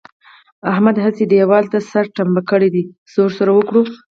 [0.71, 3.81] احمد هسې دېوال ته سر ټنبه کړی دی؛ څه ور سره وکړو؟!